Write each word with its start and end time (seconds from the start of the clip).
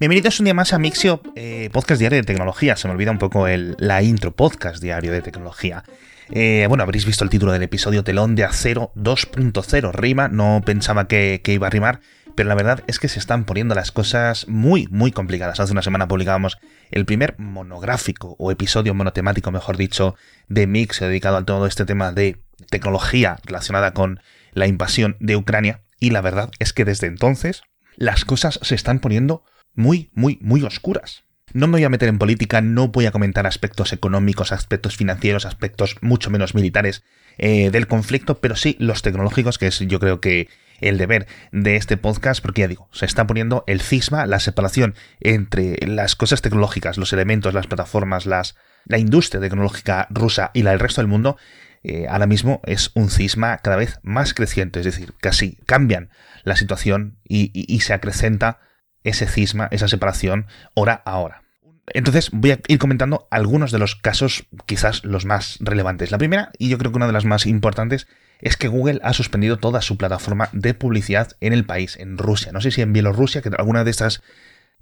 Bienvenidos 0.00 0.40
un 0.40 0.44
día 0.44 0.54
más 0.54 0.72
a 0.72 0.80
Mixio, 0.80 1.22
eh, 1.36 1.70
podcast 1.72 2.00
diario 2.00 2.16
de 2.16 2.24
tecnología. 2.24 2.74
Se 2.74 2.88
me 2.88 2.94
olvida 2.94 3.12
un 3.12 3.18
poco 3.18 3.46
la 3.46 4.02
intro, 4.02 4.34
podcast 4.34 4.82
diario 4.82 5.12
de 5.12 5.22
tecnología. 5.22 5.84
Eh, 6.30 6.66
bueno, 6.68 6.82
habréis 6.82 7.06
visto 7.06 7.22
el 7.22 7.30
título 7.30 7.52
del 7.52 7.62
episodio 7.62 8.02
Telón 8.02 8.34
de 8.34 8.42
Acero 8.42 8.90
2.0. 8.96 9.92
Rima, 9.92 10.26
no 10.26 10.62
pensaba 10.66 11.06
que, 11.06 11.40
iba 11.46 11.68
a 11.68 11.70
rimar, 11.70 12.00
pero 12.34 12.48
la 12.48 12.56
verdad 12.56 12.82
es 12.88 12.98
que 12.98 13.06
se 13.06 13.20
están 13.20 13.44
poniendo 13.44 13.76
las 13.76 13.92
cosas 13.92 14.48
muy, 14.48 14.88
muy 14.90 15.12
complicadas. 15.12 15.60
Hace 15.60 15.70
una 15.70 15.82
semana 15.82 16.08
publicábamos 16.08 16.58
el 16.90 17.04
primer 17.04 17.38
monográfico 17.38 18.34
o 18.40 18.50
episodio 18.50 18.94
monotemático, 18.94 19.52
mejor 19.52 19.76
dicho, 19.76 20.16
de 20.48 20.66
Mixio 20.66 21.06
dedicado 21.06 21.36
a 21.36 21.44
todo 21.44 21.68
este 21.68 21.84
tema 21.84 22.10
de 22.10 22.42
tecnología 22.68 23.38
relacionada 23.44 23.94
con 23.94 24.18
la 24.54 24.66
invasión 24.66 25.16
de 25.20 25.36
Ucrania. 25.36 25.82
Y 26.00 26.10
la 26.10 26.20
verdad 26.20 26.50
es 26.58 26.72
que 26.72 26.84
desde 26.84 27.06
entonces 27.06 27.62
las 27.96 28.24
cosas 28.24 28.58
se 28.60 28.74
están 28.74 28.98
poniendo 28.98 29.44
muy, 29.74 30.10
muy, 30.14 30.38
muy 30.40 30.62
oscuras. 30.62 31.24
No 31.52 31.68
me 31.68 31.74
voy 31.74 31.84
a 31.84 31.88
meter 31.88 32.08
en 32.08 32.18
política, 32.18 32.60
no 32.60 32.88
voy 32.88 33.06
a 33.06 33.12
comentar 33.12 33.46
aspectos 33.46 33.92
económicos, 33.92 34.50
aspectos 34.50 34.96
financieros, 34.96 35.46
aspectos 35.46 35.96
mucho 36.00 36.28
menos 36.28 36.54
militares 36.54 37.04
eh, 37.38 37.70
del 37.70 37.86
conflicto, 37.86 38.40
pero 38.40 38.56
sí 38.56 38.76
los 38.80 39.02
tecnológicos, 39.02 39.58
que 39.58 39.68
es 39.68 39.78
yo 39.78 40.00
creo 40.00 40.20
que 40.20 40.48
el 40.80 40.98
deber 40.98 41.28
de 41.52 41.76
este 41.76 41.96
podcast, 41.96 42.42
porque 42.42 42.62
ya 42.62 42.68
digo, 42.68 42.88
se 42.92 43.06
está 43.06 43.26
poniendo 43.26 43.62
el 43.68 43.80
cisma, 43.80 44.26
la 44.26 44.40
separación 44.40 44.94
entre 45.20 45.76
las 45.86 46.16
cosas 46.16 46.42
tecnológicas, 46.42 46.98
los 46.98 47.12
elementos, 47.12 47.54
las 47.54 47.68
plataformas, 47.68 48.26
las, 48.26 48.56
la 48.84 48.98
industria 48.98 49.40
tecnológica 49.40 50.08
rusa 50.10 50.50
y 50.54 50.62
la 50.62 50.70
del 50.70 50.80
resto 50.80 51.00
del 51.00 51.08
mundo, 51.08 51.36
eh, 51.84 52.06
ahora 52.08 52.26
mismo 52.26 52.62
es 52.64 52.90
un 52.94 53.10
cisma 53.10 53.58
cada 53.58 53.76
vez 53.76 54.00
más 54.02 54.34
creciente, 54.34 54.80
es 54.80 54.86
decir, 54.86 55.14
casi 55.20 55.58
cambian 55.66 56.10
la 56.42 56.56
situación 56.56 57.18
y 57.24 57.80
se 57.80 57.92
acrecenta 57.92 58.58
ese 59.04 59.26
cisma, 59.26 59.68
esa 59.70 59.88
separación, 59.88 60.46
hora 60.74 61.02
a 61.04 61.18
hora. 61.18 61.42
Entonces 61.86 62.30
voy 62.32 62.52
a 62.52 62.58
ir 62.66 62.78
comentando 62.78 63.28
algunos 63.30 63.70
de 63.70 63.78
los 63.78 63.94
casos 63.94 64.46
quizás 64.66 65.04
los 65.04 65.26
más 65.26 65.58
relevantes. 65.60 66.10
La 66.10 66.18
primera, 66.18 66.50
y 66.58 66.70
yo 66.70 66.78
creo 66.78 66.90
que 66.90 66.96
una 66.96 67.06
de 67.06 67.12
las 67.12 67.26
más 67.26 67.46
importantes, 67.46 68.06
es 68.40 68.56
que 68.56 68.68
Google 68.68 69.00
ha 69.02 69.12
suspendido 69.12 69.58
toda 69.58 69.82
su 69.82 69.96
plataforma 69.96 70.48
de 70.52 70.74
publicidad 70.74 71.32
en 71.40 71.52
el 71.52 71.64
país, 71.64 71.96
en 71.96 72.18
Rusia. 72.18 72.52
No 72.52 72.60
sé 72.60 72.70
si 72.70 72.82
en 72.82 72.92
Bielorrusia, 72.92 73.42
que 73.42 73.50
alguna 73.56 73.84
de 73.84 73.90
estas 73.90 74.22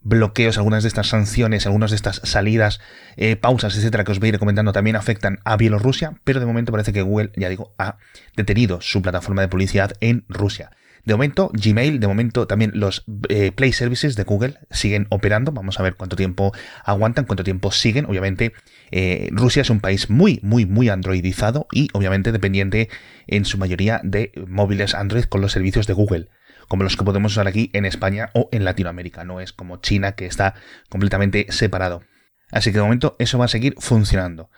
bloqueos, 0.04 0.58
algunas 0.58 0.82
de 0.82 0.88
estas 0.88 1.08
sanciones, 1.08 1.66
algunas 1.66 1.90
de 1.90 1.96
estas 1.96 2.20
salidas, 2.24 2.80
eh, 3.16 3.36
pausas, 3.36 3.76
etcétera, 3.76 4.04
que 4.04 4.12
os 4.12 4.18
voy 4.18 4.28
a 4.28 4.32
ir 4.32 4.38
comentando 4.38 4.72
también 4.72 4.96
afectan 4.96 5.38
a 5.44 5.56
Bielorrusia, 5.56 6.14
pero 6.24 6.40
de 6.40 6.46
momento 6.46 6.72
parece 6.72 6.92
que 6.92 7.02
Google, 7.02 7.30
ya 7.36 7.48
digo, 7.48 7.74
ha 7.78 7.98
detenido 8.36 8.80
su 8.80 9.02
plataforma 9.02 9.42
de 9.42 9.48
publicidad 9.48 9.92
en 10.00 10.24
Rusia. 10.28 10.70
De 11.04 11.14
momento, 11.14 11.50
Gmail, 11.52 11.98
de 11.98 12.06
momento 12.06 12.46
también 12.46 12.70
los 12.74 13.04
eh, 13.28 13.50
Play 13.50 13.72
Services 13.72 14.14
de 14.14 14.22
Google 14.22 14.58
siguen 14.70 15.06
operando. 15.10 15.50
Vamos 15.50 15.80
a 15.80 15.82
ver 15.82 15.96
cuánto 15.96 16.14
tiempo 16.14 16.52
aguantan, 16.84 17.24
cuánto 17.24 17.42
tiempo 17.42 17.72
siguen. 17.72 18.06
Obviamente, 18.06 18.52
eh, 18.90 19.28
Rusia 19.32 19.62
es 19.62 19.70
un 19.70 19.80
país 19.80 20.10
muy, 20.10 20.38
muy, 20.42 20.64
muy 20.64 20.88
androidizado 20.88 21.66
y 21.72 21.88
obviamente 21.92 22.30
dependiente 22.30 22.88
en 23.26 23.44
su 23.44 23.58
mayoría 23.58 24.00
de 24.04 24.32
móviles 24.46 24.94
Android 24.94 25.24
con 25.24 25.40
los 25.40 25.52
servicios 25.52 25.86
de 25.86 25.94
Google 25.94 26.28
como 26.68 26.84
los 26.84 26.96
que 26.96 27.04
podemos 27.04 27.32
usar 27.32 27.48
aquí 27.48 27.68
en 27.74 27.84
España 27.84 28.30
o 28.32 28.48
en 28.50 28.64
Latinoamérica. 28.64 29.24
No 29.24 29.40
es 29.40 29.52
como 29.52 29.82
China 29.82 30.12
que 30.12 30.24
está 30.24 30.54
completamente 30.88 31.46
separado. 31.50 32.02
Así 32.50 32.70
que 32.70 32.78
de 32.78 32.82
momento 32.82 33.14
eso 33.18 33.36
va 33.36 33.44
a 33.44 33.48
seguir 33.48 33.74
funcionando. 33.78 34.48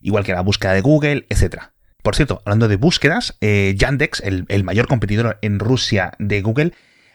Igual 0.00 0.24
que 0.24 0.32
la 0.32 0.40
búsqueda 0.40 0.72
de 0.72 0.80
Google, 0.80 1.26
etcétera. 1.28 1.71
Por 2.02 2.16
cierto, 2.16 2.42
hablando 2.44 2.66
de 2.66 2.76
búsquedas, 2.76 3.36
eh, 3.40 3.74
Yandex, 3.78 4.20
el, 4.20 4.64
mayor 4.64 4.88
competidor 4.88 5.38
en 5.40 5.60
Rusia 5.60 6.12
de 6.18 6.42
Google, 6.42 6.72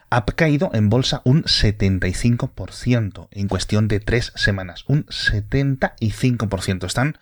ha 0.10 0.26
caído 0.26 0.72
en 0.74 0.90
bolsa 0.90 1.22
un 1.26 1.44
75% 1.44 3.28
en 3.32 3.48
cuestión 3.50 3.90
de 3.90 4.00
tres 4.00 4.32
semanas. 4.36 4.86
Un 4.88 5.06
75%. 5.08 6.86
Están, 6.86 7.18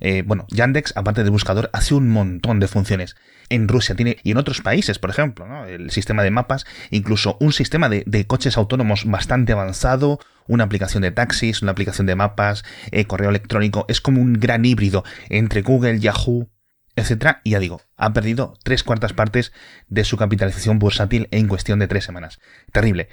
eh, 0.00 0.24
bueno, 0.26 0.44
Yandex, 0.50 0.94
aparte 0.94 1.24
de 1.24 1.30
buscador, 1.30 1.70
hace 1.72 1.94
un 1.94 2.10
montón 2.10 2.60
de 2.60 2.68
funciones. 2.68 3.16
En 3.48 3.66
Rusia 3.66 3.94
tiene, 3.94 4.18
y 4.22 4.32
en 4.32 4.36
otros 4.36 4.60
países, 4.60 4.98
por 4.98 5.08
ejemplo, 5.08 5.64
el 5.64 5.90
sistema 5.90 6.22
de 6.22 6.30
mapas, 6.30 6.66
incluso 6.90 7.38
un 7.40 7.54
sistema 7.54 7.88
de, 7.88 8.26
coches 8.26 8.58
autónomos 8.58 9.06
bastante 9.06 9.52
avanzado, 9.52 10.18
una 10.48 10.64
aplicación 10.64 11.02
de 11.02 11.12
taxis, 11.12 11.62
una 11.62 11.72
aplicación 11.72 12.06
de 12.06 12.14
mapas, 12.16 12.62
eh, 12.90 13.06
correo 13.06 13.30
electrónico. 13.30 13.86
Es 13.88 14.02
como 14.02 14.20
un 14.20 14.34
gran 14.34 14.66
híbrido 14.66 15.02
entre 15.30 15.62
Google, 15.62 15.98
Yahoo, 15.98 16.50
etcétera, 16.96 17.40
y 17.44 17.50
ya 17.50 17.60
digo, 17.60 17.80
ha 17.96 18.12
perdido 18.12 18.54
tres 18.64 18.82
cuartas 18.82 19.12
partes 19.12 19.52
de 19.88 20.04
su 20.04 20.16
capitalización 20.16 20.78
bursátil 20.78 21.28
en 21.30 21.48
cuestión 21.48 21.78
de 21.78 21.88
tres 21.88 22.04
semanas. 22.04 22.40
Terrible. 22.72 23.08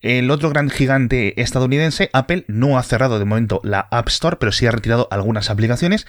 El 0.00 0.30
otro 0.30 0.50
gran 0.50 0.68
gigante 0.68 1.40
estadounidense, 1.40 2.10
Apple, 2.12 2.44
no 2.48 2.78
ha 2.78 2.82
cerrado 2.82 3.18
de 3.18 3.24
momento 3.24 3.60
la 3.62 3.80
App 3.90 4.08
Store, 4.08 4.36
pero 4.38 4.52
sí 4.52 4.66
ha 4.66 4.72
retirado 4.72 5.08
algunas 5.10 5.48
aplicaciones 5.48 6.06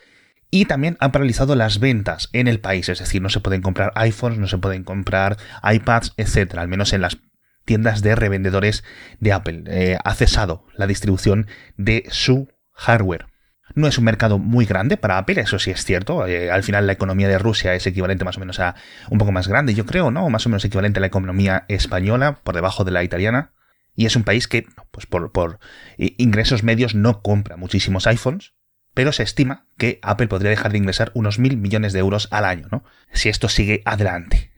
y 0.50 0.66
también 0.66 0.98
ha 1.00 1.12
paralizado 1.12 1.56
las 1.56 1.80
ventas 1.80 2.30
en 2.34 2.48
el 2.48 2.60
país, 2.60 2.90
es 2.90 3.00
decir, 3.00 3.22
no 3.22 3.30
se 3.30 3.40
pueden 3.40 3.62
comprar 3.62 3.92
iPhones, 3.96 4.38
no 4.38 4.48
se 4.48 4.60
pueden 4.60 4.84
comprar 4.84 5.38
iPads, 5.64 6.14
etcétera, 6.18 6.62
al 6.62 6.68
menos 6.68 6.94
en 6.94 7.02
las 7.02 7.18
tiendas 7.66 8.02
de 8.02 8.16
revendedores 8.16 8.84
de 9.20 9.34
Apple. 9.34 9.64
Eh, 9.68 9.98
ha 10.04 10.14
cesado 10.14 10.66
la 10.76 10.88
distribución 10.88 11.48
de 11.78 12.06
su 12.10 12.50
hardware. 12.74 13.28
No 13.76 13.88
es 13.88 13.98
un 13.98 14.04
mercado 14.04 14.38
muy 14.38 14.66
grande 14.66 14.98
para 14.98 15.18
Apple, 15.18 15.42
eso 15.42 15.58
sí 15.58 15.72
es 15.72 15.84
cierto. 15.84 16.28
Eh, 16.28 16.52
al 16.52 16.64
final 16.64 16.86
la 16.86 16.94
economía 16.94 17.28
de 17.28 17.40
Rusia 17.40 17.74
es 17.74 17.88
equivalente 17.88 18.24
más 18.24 18.38
o 18.38 18.40
menos 18.40 18.60
a 18.60 18.76
un 19.10 19.18
poco 19.18 19.32
más 19.32 19.48
grande, 19.48 19.74
yo 19.74 19.86
creo, 19.86 20.12
¿no? 20.12 20.30
Más 20.30 20.46
o 20.46 20.50
menos 20.50 20.64
equivalente 20.64 21.00
a 21.00 21.02
la 21.02 21.08
economía 21.08 21.66
española, 21.68 22.40
por 22.44 22.56
debajo 22.56 22.84
de 22.84 22.92
la 22.92 23.04
italiana. 23.04 23.52
Y 23.96 24.06
es 24.06 24.16
un 24.16 24.24
país 24.24 24.48
que, 24.48 24.68
pues 24.92 25.06
por, 25.06 25.32
por 25.32 25.60
eh, 25.98 26.16
ingresos 26.18 26.64
medios 26.64 26.96
no 26.96 27.22
compra 27.22 27.58
muchísimos 27.58 28.08
iPhones, 28.08 28.54
pero 28.94 29.12
se 29.12 29.24
estima 29.24 29.66
que 29.78 30.00
Apple 30.04 30.28
podría 30.28 30.52
dejar 30.52 30.72
de 30.72 30.78
ingresar 30.78 31.12
unos 31.16 31.40
mil 31.40 31.58
millones 31.58 31.94
de 31.94 32.00
euros 32.00 32.28
al 32.32 32.46
año, 32.46 32.68
¿no? 32.72 32.84
Si 33.12 33.30
esto 33.30 33.50
sigue 33.50 33.82
adelante. 33.86 34.53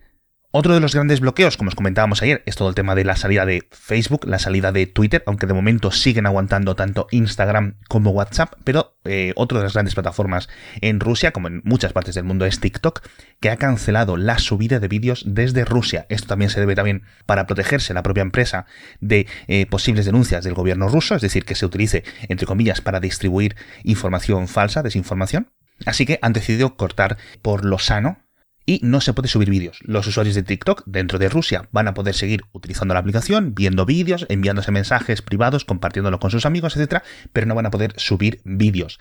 Otro 0.57 0.73
de 0.73 0.79
los 0.79 0.95
grandes 0.95 1.19
bloqueos, 1.19 1.57
como 1.57 1.67
os 1.67 1.75
comentábamos 1.75 2.21
ayer, 2.21 2.41
es 2.45 2.55
todo 2.55 2.69
el 2.69 2.75
tema 2.75 2.95
de 2.95 3.03
la 3.03 3.17
salida 3.17 3.45
de 3.45 3.67
Facebook, 3.71 4.25
la 4.25 4.39
salida 4.39 4.71
de 4.71 4.87
Twitter, 4.87 5.21
aunque 5.25 5.47
de 5.47 5.53
momento 5.53 5.91
siguen 5.91 6.25
aguantando 6.25 6.77
tanto 6.77 7.07
Instagram 7.11 7.75
como 7.89 8.11
WhatsApp, 8.11 8.53
pero 8.63 8.95
eh, 9.03 9.33
otra 9.35 9.57
de 9.57 9.65
las 9.65 9.73
grandes 9.73 9.95
plataformas 9.95 10.47
en 10.79 11.01
Rusia, 11.01 11.31
como 11.31 11.49
en 11.49 11.59
muchas 11.65 11.91
partes 11.91 12.15
del 12.15 12.23
mundo, 12.23 12.45
es 12.45 12.61
TikTok, 12.61 13.01
que 13.41 13.49
ha 13.49 13.57
cancelado 13.57 14.15
la 14.15 14.37
subida 14.37 14.79
de 14.79 14.87
vídeos 14.87 15.25
desde 15.27 15.65
Rusia. 15.65 16.05
Esto 16.07 16.27
también 16.27 16.49
se 16.49 16.61
debe 16.61 16.73
también 16.73 17.03
para 17.25 17.47
protegerse 17.47 17.93
la 17.93 18.01
propia 18.01 18.21
empresa 18.21 18.65
de 19.01 19.27
eh, 19.49 19.65
posibles 19.65 20.05
denuncias 20.05 20.45
del 20.45 20.53
gobierno 20.53 20.87
ruso, 20.87 21.15
es 21.15 21.21
decir, 21.21 21.43
que 21.43 21.55
se 21.55 21.65
utilice, 21.65 22.05
entre 22.29 22.47
comillas, 22.47 22.79
para 22.79 23.01
distribuir 23.01 23.57
información 23.83 24.47
falsa, 24.47 24.83
desinformación. 24.83 25.49
Así 25.85 26.05
que 26.05 26.17
han 26.21 26.31
decidido 26.31 26.77
cortar 26.77 27.17
por 27.41 27.65
lo 27.65 27.77
sano 27.77 28.24
y 28.65 28.79
no 28.83 29.01
se 29.01 29.13
puede 29.13 29.27
subir 29.27 29.49
vídeos. 29.49 29.79
Los 29.83 30.07
usuarios 30.07 30.35
de 30.35 30.43
TikTok 30.43 30.83
dentro 30.85 31.19
de 31.19 31.29
Rusia 31.29 31.69
van 31.71 31.87
a 31.87 31.93
poder 31.93 32.15
seguir 32.15 32.43
utilizando 32.51 32.93
la 32.93 32.99
aplicación, 32.99 33.53
viendo 33.53 33.85
vídeos, 33.85 34.25
enviándose 34.29 34.71
mensajes 34.71 35.21
privados, 35.21 35.65
compartiéndolo 35.65 36.19
con 36.19 36.31
sus 36.31 36.45
amigos, 36.45 36.75
etc., 36.75 37.03
pero 37.31 37.47
no 37.47 37.55
van 37.55 37.67
a 37.67 37.71
poder 37.71 37.93
subir 37.97 38.41
vídeos. 38.43 38.99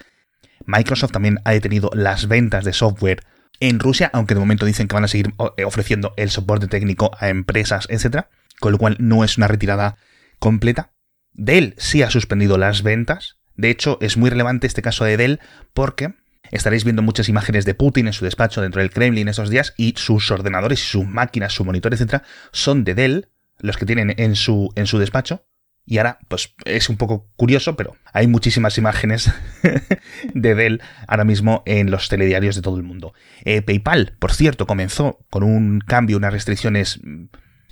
Microsoft 0.67 1.13
también 1.13 1.41
ha 1.45 1.53
detenido 1.53 1.91
las 1.95 2.29
ventas 2.29 2.65
de 2.65 2.73
software 2.73 3.21
en 3.61 3.81
Rusia, 3.81 4.11
aunque 4.13 4.35
de 4.35 4.41
momento 4.41 4.67
dicen 4.67 4.89
que 4.89 4.95
van 4.95 5.05
a 5.05 5.09
seguir 5.09 5.33
eh, 5.57 5.65
ofreciendo 5.65 6.13
el 6.17 6.31
soporte 6.31 6.67
técnico 6.67 7.11
a 7.19 7.29
empresas, 7.29 7.87
etc., 7.91 8.27
con 8.61 8.73
lo 8.73 8.79
cual 8.79 8.97
no 8.99 9.25
es 9.25 9.39
una 9.39 9.49
retirada 9.49 9.97
completa. 10.39 10.93
Dell 11.33 11.75
sí 11.79 12.03
ha 12.03 12.11
suspendido 12.11 12.59
las 12.59 12.83
ventas. 12.83 13.39
De 13.57 13.71
hecho, 13.71 13.99
es 14.01 14.17
muy 14.17 14.31
relevante 14.31 14.67
este 14.67 14.83
caso 14.83 15.05
de 15.05 15.17
Dell 15.17 15.41
porque 15.73 16.15
Estaréis 16.51 16.85
viendo 16.85 17.03
muchas 17.03 17.29
imágenes 17.29 17.65
de 17.65 17.75
Putin 17.75 18.07
en 18.07 18.13
su 18.13 18.25
despacho 18.25 18.61
dentro 18.61 18.81
del 18.81 18.91
Kremlin 18.91 19.29
esos 19.29 19.51
días 19.51 19.75
y 19.77 19.95
sus 19.97 20.31
ordenadores 20.31 20.83
y 20.83 20.87
sus 20.87 21.07
máquinas, 21.07 21.53
su 21.53 21.65
monitor, 21.65 21.93
etcétera, 21.95 22.23
son 22.53 22.85
de 22.85 22.95
Dell, 22.95 23.29
los 23.59 23.77
que 23.77 23.87
tienen 23.87 24.15
en 24.19 24.37
su, 24.37 24.71
en 24.77 24.87
su 24.87 24.99
despacho. 24.99 25.45
Y 25.87 25.99
ahora, 25.99 26.19
pues 26.29 26.55
es 26.65 26.89
un 26.89 26.97
poco 26.97 27.29
curioso, 27.37 27.77
pero 27.77 27.95
hay 28.13 28.27
muchísimas 28.27 28.79
imágenes 28.79 29.31
de 30.35 30.55
Dell 30.55 30.81
ahora 31.07 31.25
mismo 31.25 31.63
en 31.67 31.91
los 31.91 32.09
telediarios 32.09 32.57
de 32.57 32.63
todo 32.63 32.79
el 32.79 32.83
mundo. 32.83 33.13
Eh, 33.45 33.61
PayPal, 33.61 34.17
por 34.19 34.33
cierto, 34.33 34.67
comenzó 34.67 35.19
con 35.29 35.43
un 35.43 35.81
cambio, 35.81 36.17
unas 36.17 36.33
restricciones 36.33 37.01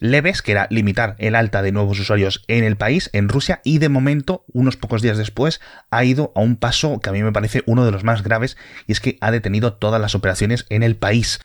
leves, 0.03 0.43
que 0.43 0.53
era 0.53 0.67
limitar 0.71 1.17
el 1.19 1.35
alta 1.35 1.63
de 1.63 1.73
nuevos 1.73 1.99
usuarios 1.99 2.45
en 2.49 2.65
el 2.65 2.77
país, 2.77 3.09
en 3.13 3.29
Rusia, 3.29 3.61
y 3.65 3.79
de 3.79 3.89
momento, 3.89 4.45
unos 4.53 4.77
pocos 4.77 5.01
días 5.01 5.17
después, 5.17 5.61
ha 5.91 6.05
ido 6.05 6.33
a 6.35 6.41
un 6.41 6.57
paso 6.57 7.01
que 7.01 7.09
a 7.09 7.13
mí 7.13 7.23
me 7.23 7.33
parece 7.33 7.63
uno 7.67 7.85
de 7.85 7.93
los 7.93 8.05
más 8.05 8.23
graves, 8.23 8.57
y 8.87 8.93
es 8.93 9.01
que 9.01 9.17
ha 9.21 9.31
detenido 9.31 9.75
todas 9.75 10.01
las 10.01 10.15
operaciones 10.15 10.67
en 10.69 10.83
el 10.83 10.97
país. 10.97 11.41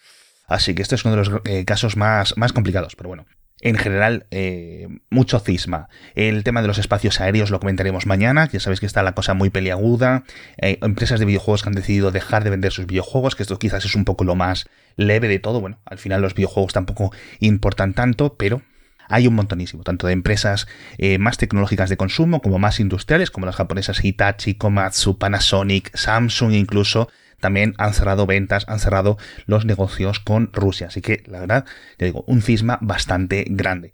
Así 0.47 0.73
que 0.73 0.81
este 0.81 0.95
es 0.95 1.05
uno 1.05 1.15
de 1.15 1.23
los 1.23 1.41
eh, 1.45 1.65
casos 1.65 1.97
más, 1.97 2.35
más 2.37 2.51
complicados, 2.53 2.95
pero 2.95 3.09
bueno 3.09 3.25
en 3.61 3.75
general 3.75 4.27
eh, 4.31 4.87
mucho 5.09 5.39
cisma. 5.39 5.89
El 6.15 6.43
tema 6.43 6.61
de 6.61 6.67
los 6.67 6.77
espacios 6.77 7.19
aéreos 7.19 7.49
lo 7.49 7.59
comentaremos 7.59 8.05
mañana, 8.05 8.47
ya 8.51 8.59
sabéis 8.59 8.79
que 8.79 8.85
está 8.85 9.03
la 9.03 9.13
cosa 9.13 9.33
muy 9.33 9.49
peliaguda. 9.49 10.23
Hay 10.61 10.77
empresas 10.81 11.19
de 11.19 11.25
videojuegos 11.25 11.63
que 11.63 11.69
han 11.69 11.75
decidido 11.75 12.11
dejar 12.11 12.43
de 12.43 12.51
vender 12.51 12.71
sus 12.71 12.85
videojuegos, 12.85 13.35
que 13.35 13.43
esto 13.43 13.57
quizás 13.59 13.85
es 13.85 13.95
un 13.95 14.05
poco 14.05 14.23
lo 14.23 14.35
más 14.35 14.69
leve 14.95 15.27
de 15.27 15.39
todo. 15.39 15.59
Bueno, 15.61 15.79
al 15.85 15.97
final 15.97 16.21
los 16.21 16.35
videojuegos 16.35 16.73
tampoco 16.73 17.11
importan 17.39 17.93
tanto, 17.93 18.35
pero 18.35 18.61
hay 19.09 19.27
un 19.27 19.35
montonísimo, 19.35 19.83
tanto 19.83 20.07
de 20.07 20.13
empresas 20.13 20.67
eh, 20.97 21.17
más 21.17 21.37
tecnológicas 21.37 21.89
de 21.89 21.97
consumo 21.97 22.41
como 22.41 22.59
más 22.59 22.79
industriales, 22.79 23.31
como 23.31 23.45
las 23.45 23.55
japonesas 23.55 24.03
Hitachi, 24.03 24.55
Komatsu, 24.55 25.17
Panasonic, 25.17 25.95
Samsung 25.95 26.53
incluso, 26.53 27.09
también 27.39 27.73
han 27.77 27.93
cerrado 27.93 28.25
ventas, 28.25 28.65
han 28.67 28.79
cerrado 28.79 29.17
los 29.45 29.65
negocios 29.65 30.19
con 30.19 30.51
Rusia. 30.53 30.87
Así 30.87 31.01
que, 31.01 31.23
la 31.27 31.39
verdad, 31.39 31.65
te 31.97 32.05
digo, 32.05 32.23
un 32.27 32.41
cisma 32.41 32.79
bastante 32.81 33.45
grande. 33.49 33.93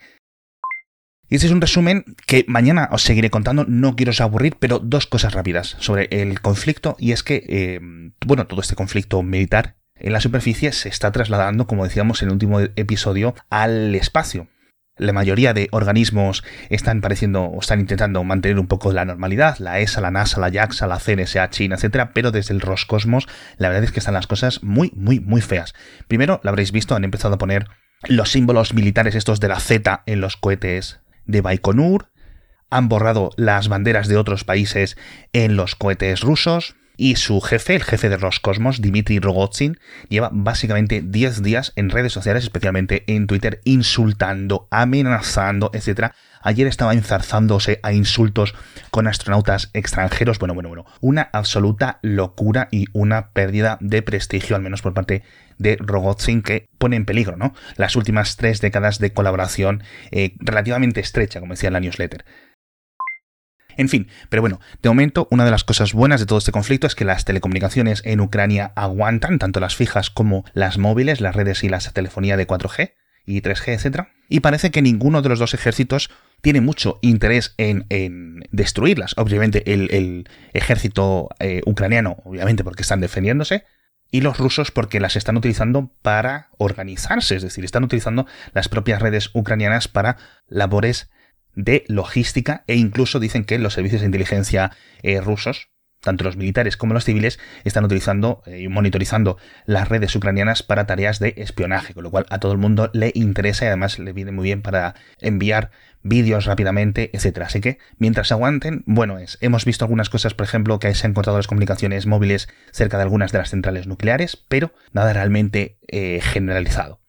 Y 1.30 1.36
este 1.36 1.48
es 1.48 1.54
un 1.54 1.62
resumen 1.62 2.06
que 2.28 2.46
mañana 2.48 2.90
os 2.92 3.02
seguiré 3.02 3.30
contando, 3.30 3.66
no 3.68 3.96
quiero 3.96 4.12
os 4.12 4.22
aburrir, 4.22 4.56
pero 4.60 4.80
dos 4.80 5.08
cosas 5.08 5.34
rápidas 5.34 5.78
sobre 5.80 6.08
el 6.12 6.42
conflicto, 6.42 6.96
y 7.00 7.12
es 7.12 7.24
que, 7.24 7.44
eh, 7.48 7.80
bueno, 8.26 8.46
todo 8.46 8.62
este 8.62 8.76
conflicto 8.76 9.24
militar 9.24 9.78
en 9.96 10.14
la 10.14 10.22
superficie 10.22 10.72
se 10.74 10.90
está 10.90 11.12
trasladando, 11.12 11.66
como 11.66 11.86
decíamos 11.86 12.22
en 12.22 12.28
el 12.28 12.34
último 12.34 12.60
episodio, 12.60 13.36
al 13.50 13.96
espacio. 13.96 14.48
La 15.04 15.12
mayoría 15.12 15.54
de 15.54 15.68
organismos 15.72 16.46
están 16.70 17.02
pareciendo 17.02 17.44
o 17.44 17.60
están 17.60 17.82
intentando 17.82 18.24
mantener 18.24 18.58
un 18.58 18.68
poco 18.68 18.94
la 18.94 19.04
normalidad, 19.04 19.58
la 19.58 19.82
ESA, 19.82 20.00
la 20.00 20.12
NASA, 20.12 20.40
la 20.40 20.50
JAXA, 20.50 20.88
la 20.88 20.98
CNSA, 20.98 21.50
China, 21.50 21.76
etcétera, 21.76 22.14
pero 22.14 22.32
desde 22.32 22.54
el 22.54 22.62
Roscosmos 22.62 23.28
la 23.58 23.68
verdad 23.68 23.84
es 23.84 23.92
que 23.92 24.00
están 24.00 24.14
las 24.14 24.28
cosas 24.28 24.64
muy, 24.64 24.94
muy, 24.96 25.20
muy 25.20 25.42
feas. 25.42 25.74
Primero, 26.08 26.40
lo 26.42 26.50
habréis 26.50 26.72
visto, 26.72 26.96
han 26.96 27.04
empezado 27.04 27.36
a 27.36 27.38
poner 27.38 27.68
los 28.08 28.32
símbolos 28.32 28.74
militares 28.74 29.14
estos 29.14 29.42
de 29.42 29.50
la 29.50 29.60
Z 29.60 30.04
en 30.06 30.22
los 30.22 30.38
cohetes 30.38 31.02
de 31.26 31.42
Baikonur, 31.42 32.10
han 32.70 32.88
borrado 32.88 33.32
las 33.36 33.68
banderas 33.68 34.08
de 34.08 34.16
otros 34.16 34.46
países 34.46 34.98
en 35.34 35.58
los 35.58 35.76
cohetes 35.76 36.22
rusos, 36.22 36.78
y 36.98 37.16
su 37.16 37.42
jefe, 37.42 37.76
el 37.76 37.84
jefe 37.84 38.10
de 38.10 38.18
Roscosmos, 38.18 38.82
Dmitry 38.82 39.20
Rogozin, 39.20 39.80
lleva 40.10 40.30
básicamente 40.32 41.02
10 41.02 41.42
días 41.42 41.74
en 41.76 41.90
redes 41.90 42.14
sociales, 42.14 42.44
especialmente 42.44 43.04
en 43.08 43.28
Twitter, 43.28 43.62
insultando, 43.64 44.68
amenazando, 44.70 45.72
etc. 45.74 46.12
Ayer 46.42 46.68
estaba 46.68 46.94
enzarzándose 46.94 47.80
a 47.84 47.94
insultos 47.94 48.54
con 48.92 49.08
astronautas 49.08 49.72
extranjeros. 49.74 50.40
Bueno, 50.40 50.54
bueno, 50.54 50.70
bueno. 50.70 50.86
Una 51.02 51.30
absoluta 51.34 52.00
locura 52.02 52.68
y 52.70 52.86
una 52.94 53.30
pérdida 53.32 53.78
de 53.82 54.02
prestigio, 54.02 54.56
al 54.56 54.62
menos 54.62 54.82
por 54.82 54.94
parte 54.94 55.24
de 55.58 55.78
Rogozin, 55.80 56.42
que 56.42 56.70
pone 56.78 56.96
en 56.96 57.06
peligro, 57.06 57.38
¿no? 57.38 57.54
Las 57.78 57.96
últimas 57.96 58.36
tres 58.36 58.62
décadas 58.62 59.00
de 59.00 59.14
colaboración 59.14 59.84
eh, 60.12 60.36
relativamente 60.40 61.00
estrecha, 61.00 61.40
como 61.40 61.54
decía 61.54 61.72
la 61.72 61.80
newsletter. 61.80 62.26
En 63.78 63.90
fin, 63.90 64.08
pero 64.30 64.42
bueno, 64.42 64.60
de 64.82 64.90
momento 64.90 65.28
una 65.32 65.46
de 65.46 65.52
las 65.52 65.64
cosas 65.64 65.94
buenas 65.94 66.20
de 66.20 66.26
todo 66.26 66.40
este 66.40 66.52
conflicto 66.52 66.88
es 66.88 66.96
que 66.96 67.06
las 67.06 67.26
telecomunicaciones 67.26 68.02
en 68.06 68.22
Ucrania 68.22 68.72
aguantan, 68.76 69.40
tanto 69.40 69.60
las 69.60 69.76
fijas 69.76 70.10
como 70.10 70.46
las 70.54 70.78
móviles, 70.78 71.22
las 71.22 71.36
redes 71.36 71.64
y 71.64 71.70
la 71.70 71.80
telefonía 71.80 72.38
de 72.38 72.48
4G 72.48 72.94
y 73.26 73.42
3G, 73.42 73.68
etc. 73.70 74.08
Y 74.30 74.42
parece 74.42 74.72
que 74.72 74.82
ninguno 74.82 75.22
de 75.22 75.30
los 75.30 75.40
dos 75.40 75.54
ejércitos 75.54 76.10
tiene 76.42 76.62
mucho 76.62 77.00
interés 77.02 77.56
en, 77.58 77.86
destruirlas. 78.52 79.14
Obviamente 79.18 79.74
el, 79.74 80.28
ejército 80.54 81.30
eh, 81.40 81.62
ucraniano, 81.66 82.18
obviamente 82.26 82.64
porque 82.64 82.82
están 82.82 83.00
defendiéndose, 83.00 83.64
y 84.12 84.22
los 84.22 84.38
rusos 84.38 84.70
porque 84.70 85.00
las 85.00 85.16
están 85.16 85.38
utilizando 85.38 85.90
para 86.04 86.50
organizarse, 86.60 87.36
es 87.36 87.42
decir, 87.42 87.66
están 87.66 87.84
utilizando 87.84 88.28
las 88.54 88.70
propias 88.70 89.02
redes 89.02 89.32
ucranianas 89.34 89.88
para 89.88 90.18
labores 90.48 91.10
de 91.56 91.84
logística 91.88 92.64
e 92.68 92.76
incluso 92.76 93.20
dicen 93.20 93.46
que 93.46 93.60
los 93.60 93.74
servicios 93.74 94.02
de 94.02 94.08
inteligencia 94.08 94.72
eh, 95.02 95.22
rusos, 95.22 95.70
tanto 96.02 96.24
los 96.24 96.36
militares 96.36 96.78
como 96.78 96.94
los 96.94 97.06
civiles, 97.06 97.40
están 97.64 97.86
utilizando 97.86 98.44
eh, 98.46 98.62
y 98.62 98.68
monitorizando 98.68 99.38
las 99.66 99.88
redes 99.88 100.16
ucranianas 100.16 100.64
para 100.64 100.86
tareas 100.86 101.20
de 101.20 101.34
espionaje, 101.38 101.94
con 101.94 102.04
lo 102.04 102.12
cual 102.12 102.26
a 102.30 102.40
todo 102.40 102.52
el 102.52 102.58
mundo 102.58 102.90
le 102.94 103.12
interesa 103.16 103.66
y 103.66 103.68
además 103.70 104.00
le 104.00 104.14
viene 104.14 104.32
muy 104.32 104.44
bien 104.44 104.62
para 104.62 104.96
enviar 105.20 105.72
vídeos 106.04 106.46
rápidamente, 106.46 107.10
etcétera. 107.14 107.48
Así 107.48 107.62
que 107.62 107.80
mientras 107.98 108.32
aguanten, 108.32 108.84
bueno 108.86 109.18
es. 109.18 109.38
Hemos 109.42 109.66
visto 109.66 109.86
algunas 109.86 110.10
cosas, 110.10 110.34
por 110.34 110.46
ejemplo, 110.46 110.78
que 110.80 110.94
se 110.94 111.08
han 111.08 111.12
encontrado 111.12 111.38
las 111.38 111.48
comunicaciones 111.48 112.06
móviles 112.06 112.50
cerca 112.72 112.98
de 112.98 113.04
algunas 113.04 113.32
de 113.32 113.38
las 113.40 113.50
centrales 113.50 113.88
nucleares, 113.88 114.36
pero 114.36 114.74
nada 114.92 115.14
realmente 115.14 115.78
eh, 115.88 116.20
generalizado. 116.22 117.00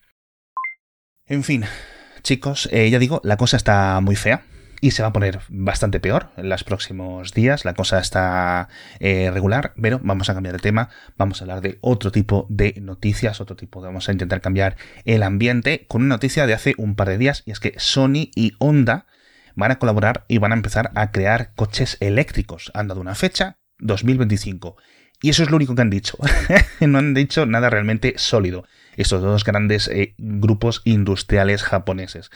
En 1.26 1.42
fin, 1.42 1.64
chicos, 2.24 2.68
eh, 2.72 2.90
ya 2.90 2.98
digo, 2.98 3.20
la 3.22 3.36
cosa 3.36 3.56
está 3.56 4.00
muy 4.00 4.16
fea 4.16 4.42
y 4.80 4.90
se 4.90 5.02
va 5.02 5.08
a 5.08 5.12
poner 5.12 5.40
bastante 5.48 6.00
peor 6.00 6.30
en 6.36 6.48
los 6.48 6.64
próximos 6.64 7.32
días. 7.32 7.64
La 7.64 7.74
cosa 7.74 8.00
está 8.00 8.68
eh, 8.98 9.30
regular, 9.32 9.72
pero 9.80 10.00
vamos 10.02 10.28
a 10.28 10.34
cambiar 10.34 10.56
de 10.56 10.60
tema. 10.60 10.88
Vamos 11.16 11.40
a 11.40 11.44
hablar 11.44 11.60
de 11.60 11.78
otro 11.80 12.10
tipo 12.10 12.46
de 12.50 12.74
noticias, 12.80 13.40
otro 13.40 13.56
tipo 13.56 13.80
de. 13.80 13.86
Vamos 13.86 14.08
a 14.08 14.12
intentar 14.12 14.40
cambiar 14.40 14.76
el 15.04 15.22
ambiente 15.22 15.86
con 15.86 16.02
una 16.02 16.16
noticia 16.16 16.46
de 16.46 16.54
hace 16.54 16.74
un 16.76 16.96
par 16.96 17.08
de 17.08 17.18
días 17.18 17.44
y 17.46 17.52
es 17.52 17.60
que 17.60 17.74
Sony 17.76 18.30
y 18.34 18.54
Honda 18.58 19.06
van 19.54 19.70
a 19.70 19.78
colaborar 19.78 20.24
y 20.26 20.38
van 20.38 20.52
a 20.52 20.56
empezar 20.56 20.90
a 20.96 21.12
crear 21.12 21.52
coches 21.54 21.96
eléctricos. 22.00 22.72
Han 22.74 22.88
dado 22.88 23.00
una 23.00 23.14
fecha, 23.14 23.58
2025. 23.78 24.76
Y 25.22 25.30
eso 25.30 25.42
es 25.42 25.50
lo 25.50 25.56
único 25.56 25.74
que 25.74 25.82
han 25.82 25.90
dicho. 25.90 26.18
no 26.80 26.98
han 26.98 27.14
dicho 27.14 27.46
nada 27.46 27.70
realmente 27.70 28.14
sólido 28.16 28.64
estos 28.96 29.22
dos 29.22 29.44
grandes 29.44 29.88
eh, 29.88 30.14
grupos 30.18 30.82
industriales 30.84 31.62
japoneses. 31.62 32.30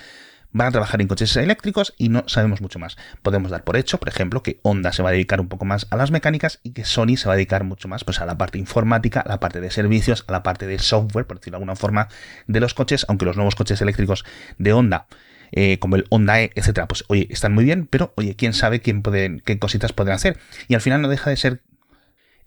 Van 0.50 0.68
a 0.68 0.70
trabajar 0.70 1.02
en 1.02 1.08
coches 1.08 1.36
eléctricos 1.36 1.94
y 1.98 2.08
no 2.08 2.24
sabemos 2.26 2.62
mucho 2.62 2.78
más. 2.78 2.96
Podemos 3.22 3.50
dar 3.50 3.64
por 3.64 3.76
hecho, 3.76 3.98
por 3.98 4.08
ejemplo, 4.08 4.42
que 4.42 4.60
Honda 4.62 4.92
se 4.92 5.02
va 5.02 5.10
a 5.10 5.12
dedicar 5.12 5.40
un 5.42 5.48
poco 5.48 5.66
más 5.66 5.86
a 5.90 5.96
las 5.96 6.10
mecánicas 6.10 6.60
y 6.62 6.72
que 6.72 6.86
Sony 6.86 7.16
se 7.16 7.26
va 7.26 7.34
a 7.34 7.36
dedicar 7.36 7.64
mucho 7.64 7.86
más 7.86 8.04
pues, 8.04 8.20
a 8.20 8.26
la 8.26 8.38
parte 8.38 8.56
informática, 8.56 9.20
a 9.20 9.28
la 9.28 9.40
parte 9.40 9.60
de 9.60 9.70
servicios, 9.70 10.24
a 10.26 10.32
la 10.32 10.42
parte 10.42 10.66
de 10.66 10.78
software, 10.78 11.26
por 11.26 11.38
decirlo 11.38 11.58
de 11.58 11.62
alguna 11.62 11.76
forma, 11.76 12.08
de 12.46 12.60
los 12.60 12.72
coches, 12.72 13.04
aunque 13.08 13.26
los 13.26 13.36
nuevos 13.36 13.56
coches 13.56 13.82
eléctricos 13.82 14.24
de 14.56 14.72
Honda 14.72 15.06
eh, 15.52 15.78
como 15.78 15.96
el 15.96 16.06
Honda 16.10 16.42
E, 16.42 16.50
etcétera, 16.54 16.88
pues 16.88 17.04
oye, 17.08 17.26
están 17.30 17.54
muy 17.54 17.64
bien, 17.64 17.86
pero 17.86 18.12
oye, 18.16 18.36
quién 18.36 18.52
sabe 18.52 18.80
quién 18.80 19.02
qué 19.44 19.58
cositas 19.58 19.92
pueden 19.92 20.14
hacer. 20.14 20.38
Y 20.68 20.74
al 20.74 20.80
final 20.80 21.02
no 21.02 21.08
deja 21.08 21.30
de 21.30 21.36
ser 21.36 21.62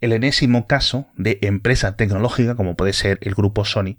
el 0.01 0.12
enésimo 0.12 0.68
caso 0.68 1.07
de 1.15 1.39
empresa 1.42 1.95
tecnológica 1.95 2.56
como 2.56 2.75
puede 2.75 2.94
ser 2.94 3.19
el 3.21 3.36
grupo 3.36 3.65
Sony, 3.65 3.98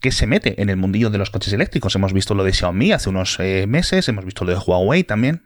que 0.00 0.12
se 0.12 0.26
mete 0.26 0.60
en 0.62 0.70
el 0.70 0.76
mundillo 0.76 1.10
de 1.10 1.18
los 1.18 1.30
coches 1.30 1.52
eléctricos. 1.52 1.94
Hemos 1.94 2.12
visto 2.12 2.34
lo 2.34 2.44
de 2.44 2.52
Xiaomi 2.52 2.92
hace 2.92 3.08
unos 3.08 3.38
eh, 3.40 3.66
meses, 3.68 4.08
hemos 4.08 4.24
visto 4.24 4.44
lo 4.44 4.52
de 4.52 4.58
Huawei 4.58 5.04
también. 5.04 5.42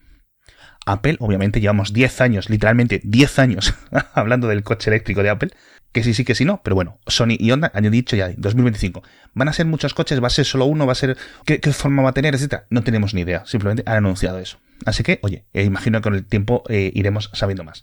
Apple, 0.87 1.17
obviamente, 1.19 1.61
llevamos 1.61 1.93
10 1.93 2.21
años, 2.21 2.49
literalmente 2.49 3.01
10 3.03 3.39
años, 3.41 3.75
hablando 4.15 4.47
del 4.47 4.63
coche 4.63 4.89
eléctrico 4.89 5.23
de 5.23 5.31
Apple. 5.31 5.51
Que 5.93 6.05
sí, 6.05 6.15
sí, 6.15 6.25
que 6.25 6.35
sí, 6.35 6.45
no. 6.45 6.61
Pero 6.63 6.77
bueno, 6.77 7.01
Sony 7.07 7.37
y 7.39 7.51
Honda 7.51 7.73
han 7.75 7.91
dicho 7.91 8.17
ya, 8.17 8.29
2025. 8.37 9.03
¿Van 9.35 9.49
a 9.49 9.53
ser 9.53 9.67
muchos 9.67 9.95
coches? 9.95 10.23
¿Va 10.23 10.27
a 10.27 10.31
ser 10.31 10.45
solo 10.45 10.67
uno? 10.67 10.87
¿Va 10.87 10.93
a 10.93 10.95
ser 10.95 11.17
qué, 11.45 11.59
forma 11.73 12.03
va 12.03 12.11
a 12.11 12.13
tener? 12.13 12.35
Etcétera. 12.35 12.67
No 12.69 12.83
tenemos 12.85 13.15
ni 13.15 13.23
idea. 13.23 13.45
Simplemente 13.47 13.83
han 13.87 13.97
anunciado 13.97 14.39
eso. 14.39 14.59
Así 14.85 15.03
que, 15.03 15.21
oye, 15.23 15.47
eh, 15.55 15.65
imagino 15.65 15.99
que 15.99 16.03
con 16.03 16.15
el 16.15 16.27
tiempo 16.27 16.65
eh, 16.69 16.93
iremos 16.95 17.31
sabiendo 17.33 17.65
más. 17.65 17.83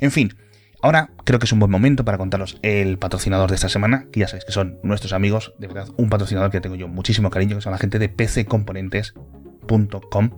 En 0.00 0.10
fin, 0.10 0.36
Ahora 0.80 1.10
creo 1.24 1.40
que 1.40 1.46
es 1.46 1.52
un 1.52 1.58
buen 1.58 1.70
momento 1.70 2.04
para 2.04 2.18
contaros 2.18 2.58
el 2.62 2.98
patrocinador 2.98 3.50
de 3.50 3.56
esta 3.56 3.68
semana, 3.68 4.06
que 4.12 4.20
ya 4.20 4.28
sabéis 4.28 4.44
que 4.44 4.52
son 4.52 4.78
nuestros 4.82 5.12
amigos, 5.12 5.52
de 5.58 5.66
verdad, 5.66 5.88
un 5.96 6.08
patrocinador 6.08 6.50
que 6.50 6.60
tengo 6.60 6.76
yo 6.76 6.86
muchísimo 6.86 7.30
cariño, 7.30 7.56
que 7.56 7.62
son 7.62 7.72
la 7.72 7.78
gente 7.78 7.98
de 7.98 8.08
pccomponentes.com, 8.08 10.30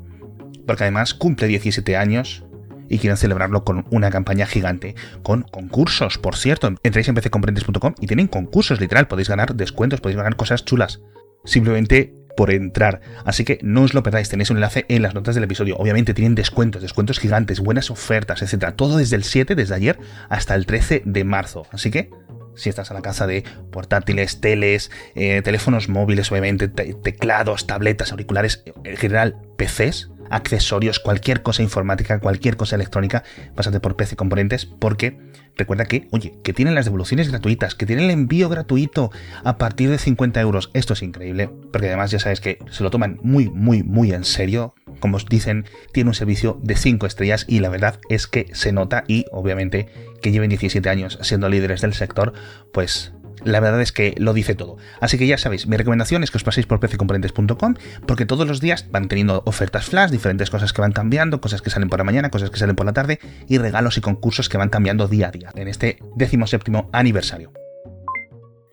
porque 0.67 0.85
además 0.85 1.13
cumple 1.13 1.47
17 1.47 1.97
años 1.97 2.45
y 2.89 2.99
quieren 2.99 3.19
celebrarlo 3.19 3.65
con 3.65 3.85
una 3.91 4.11
campaña 4.11 4.47
gigante, 4.47 4.95
con 5.23 5.43
concursos, 5.43 6.19
por 6.19 6.37
cierto. 6.37 6.75
Entráis 6.83 7.09
en 7.09 7.15
pccomponentes.com 7.15 7.95
y 8.01 8.07
tienen 8.07 8.27
concursos, 8.27 8.81
literal, 8.81 9.09
podéis 9.09 9.29
ganar 9.29 9.55
descuentos, 9.55 10.01
podéis 10.01 10.17
ganar 10.17 10.37
cosas 10.37 10.65
chulas. 10.65 11.01
Simplemente 11.45 12.15
por 12.37 12.51
entrar. 12.51 13.01
Así 13.25 13.45
que 13.45 13.59
no 13.63 13.83
os 13.83 13.95
lo 13.95 14.03
perdáis, 14.03 14.29
tenéis 14.29 14.51
un 14.51 14.57
enlace 14.57 14.87
en 14.89 15.03
las 15.03 15.15
notas 15.15 15.35
del 15.35 15.45
episodio. 15.45 15.77
Obviamente 15.77 16.15
tienen 16.15 16.35
descuentos, 16.35 16.83
descuentos 16.83 17.19
gigantes, 17.19 17.61
buenas 17.61 17.91
ofertas, 17.91 18.43
etcétera. 18.43 18.77
Todo 18.77 18.99
desde 18.99 19.17
el 19.17 19.25
7, 19.25 19.55
desde 19.55 19.75
ayer, 19.75 19.99
hasta 20.29 20.55
el 20.55 20.67
13 20.67 21.03
de 21.05 21.25
marzo. 21.25 21.67
Así 21.73 21.91
que 21.91 22.11
si 22.55 22.69
estás 22.69 22.91
a 22.91 22.95
la 22.95 23.03
casa 23.03 23.27
de 23.27 23.45
portátiles, 23.71 24.41
teles, 24.41 24.91
eh, 25.15 25.43
teléfonos 25.43 25.89
móviles, 25.89 26.31
obviamente, 26.31 26.69
teclados, 26.69 27.67
tabletas, 27.67 28.13
auriculares, 28.13 28.63
en 28.85 28.97
general 28.97 29.37
PCs, 29.57 30.11
accesorios, 30.31 30.99
cualquier 31.01 31.43
cosa 31.43 31.63
informática, 31.63 32.21
cualquier 32.21 32.57
cosa 32.57 32.77
electrónica, 32.77 33.25
pásate 33.55 33.81
por 33.81 33.97
PC 33.97 34.17
Componentes 34.17 34.65
porque 34.67 35.19
recuerda 35.57 35.85
que, 35.85 36.09
oye, 36.11 36.39
que 36.43 36.53
tienen 36.53 36.75
las 36.75 36.87
devoluciones 36.87 37.29
gratuitas, 37.29 37.75
que 37.75 37.87
tienen 37.87 38.07
el 38.07 38.11
envío 38.11 38.49
gratuito 38.49 39.11
a 39.45 39.59
partir 39.59 39.91
de 39.91 39.99
50 39.99 40.41
euros. 40.41 40.71
Esto 40.73 40.95
es 40.95 41.03
increíble, 41.03 41.51
porque 41.73 41.89
además 41.89 42.11
ya 42.11 42.19
sabes 42.19 42.41
que 42.41 42.59
se 42.71 42.83
lo 42.83 42.91
toman 42.91 43.19
muy, 43.23 43.51
muy, 43.51 43.83
muy 43.83 44.13
en 44.13 44.25
serio. 44.25 44.75
Como 45.01 45.17
os 45.17 45.27
dicen, 45.27 45.67
tiene 45.93 46.11
un 46.11 46.15
servicio 46.15 46.59
de 46.63 46.77
5 46.77 47.07
estrellas 47.07 47.45
y 47.49 47.61
la 47.61 47.69
verdad 47.69 48.01
es 48.09 48.27
que 48.27 48.47
se 48.53 48.73
nota 48.73 49.05
y 49.07 49.27
obviamente 49.33 49.89
que 50.23 50.33
lleven 50.33 50.51
17 50.51 50.89
años 50.89 51.19
siendo 51.23 51.49
líderes 51.49 51.81
del 51.81 51.95
sector, 51.95 52.33
pues 52.73 53.13
la 53.45 53.61
verdad 53.61 53.81
es 53.81 53.93
que 53.93 54.15
lo 54.19 54.33
dice 54.33 54.55
todo. 54.55 54.77
Así 55.01 55.19
que 55.19 55.27
ya 55.27 55.39
sabéis, 55.39 55.67
mi 55.67 55.77
recomendación 55.77 56.23
es 56.23 56.31
que 56.31 56.39
os 56.39 56.45
paséis 56.45 56.67
por 56.67 56.81
pccomponentes.com 56.81 57.75
porque 58.07 58.27
todos 58.27 58.47
los 58.47 58.61
días 58.61 58.87
van 58.91 59.09
teniendo 59.09 59.43
ofertas 59.47 59.87
flash, 59.87 60.11
diferentes 60.11 60.51
cosas 60.51 60.73
que 60.73 60.81
van 60.81 60.93
cambiando, 60.93 61.41
cosas 61.41 61.63
que 61.63 61.71
salen 61.71 61.89
por 61.89 61.99
la 61.99 62.05
mañana, 62.05 62.31
cosas 62.31 62.51
que 62.51 62.59
salen 62.59 62.77
por 62.77 62.87
la 62.87 62.93
tarde 62.93 63.21
y 63.49 63.59
regalos 63.59 63.97
y 63.99 64.01
concursos 64.01 64.49
que 64.49 64.59
van 64.59 64.69
cambiando 64.69 65.09
día 65.09 65.29
a 65.29 65.31
día 65.31 65.51
en 65.55 65.69
este 65.69 65.99
17 66.17 66.73
aniversario. 66.93 67.53